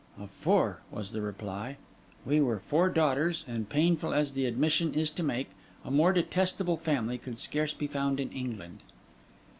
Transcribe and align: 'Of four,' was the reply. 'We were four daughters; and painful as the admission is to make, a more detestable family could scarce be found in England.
'Of 0.17 0.31
four,' 0.31 0.81
was 0.89 1.11
the 1.11 1.21
reply. 1.21 1.77
'We 2.25 2.41
were 2.41 2.57
four 2.59 2.89
daughters; 2.89 3.45
and 3.47 3.69
painful 3.69 4.15
as 4.15 4.31
the 4.33 4.47
admission 4.47 4.95
is 4.95 5.11
to 5.11 5.21
make, 5.21 5.51
a 5.85 5.91
more 5.91 6.11
detestable 6.11 6.77
family 6.77 7.19
could 7.19 7.37
scarce 7.37 7.71
be 7.75 7.85
found 7.85 8.19
in 8.19 8.31
England. 8.31 8.79